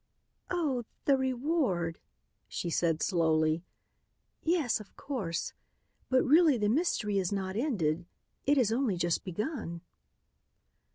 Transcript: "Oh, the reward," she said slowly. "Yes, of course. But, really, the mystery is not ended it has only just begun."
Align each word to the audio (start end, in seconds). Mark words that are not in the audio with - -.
"Oh, 0.49 0.83
the 1.05 1.15
reward," 1.15 1.99
she 2.47 2.71
said 2.71 3.03
slowly. 3.03 3.61
"Yes, 4.41 4.79
of 4.79 4.95
course. 4.97 5.53
But, 6.09 6.23
really, 6.23 6.57
the 6.57 6.69
mystery 6.69 7.19
is 7.19 7.31
not 7.31 7.55
ended 7.55 8.07
it 8.47 8.57
has 8.57 8.71
only 8.71 8.97
just 8.97 9.23
begun." 9.23 9.81